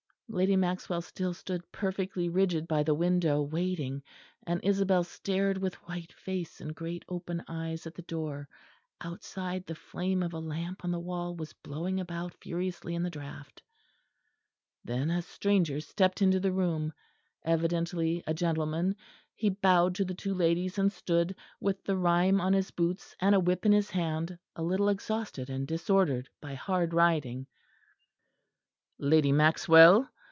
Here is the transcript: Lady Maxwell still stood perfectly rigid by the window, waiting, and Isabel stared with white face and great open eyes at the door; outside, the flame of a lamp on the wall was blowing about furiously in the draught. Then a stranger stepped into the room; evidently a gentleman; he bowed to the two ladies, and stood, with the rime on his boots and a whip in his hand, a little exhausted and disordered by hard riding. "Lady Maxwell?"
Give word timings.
Lady 0.33 0.55
Maxwell 0.55 1.01
still 1.01 1.33
stood 1.33 1.61
perfectly 1.73 2.29
rigid 2.29 2.65
by 2.65 2.83
the 2.83 2.95
window, 2.95 3.41
waiting, 3.41 4.01
and 4.47 4.63
Isabel 4.63 5.03
stared 5.03 5.57
with 5.57 5.73
white 5.89 6.13
face 6.13 6.61
and 6.61 6.73
great 6.73 7.03
open 7.09 7.43
eyes 7.49 7.85
at 7.85 7.95
the 7.95 8.01
door; 8.03 8.47
outside, 9.01 9.65
the 9.65 9.75
flame 9.75 10.23
of 10.23 10.31
a 10.31 10.39
lamp 10.39 10.85
on 10.85 10.91
the 10.91 11.01
wall 11.01 11.35
was 11.35 11.51
blowing 11.51 11.99
about 11.99 12.33
furiously 12.35 12.95
in 12.95 13.03
the 13.03 13.09
draught. 13.09 13.61
Then 14.85 15.09
a 15.09 15.21
stranger 15.21 15.81
stepped 15.81 16.21
into 16.21 16.39
the 16.39 16.53
room; 16.53 16.93
evidently 17.43 18.23
a 18.25 18.33
gentleman; 18.33 18.95
he 19.35 19.49
bowed 19.49 19.95
to 19.95 20.05
the 20.05 20.15
two 20.15 20.33
ladies, 20.33 20.77
and 20.77 20.93
stood, 20.93 21.35
with 21.59 21.83
the 21.83 21.97
rime 21.97 22.39
on 22.39 22.53
his 22.53 22.71
boots 22.71 23.17
and 23.19 23.35
a 23.35 23.39
whip 23.41 23.65
in 23.65 23.73
his 23.73 23.89
hand, 23.91 24.39
a 24.55 24.63
little 24.63 24.87
exhausted 24.87 25.49
and 25.49 25.67
disordered 25.67 26.29
by 26.41 26.53
hard 26.53 26.93
riding. 26.93 27.47
"Lady 28.97 29.33
Maxwell?" 29.33 30.07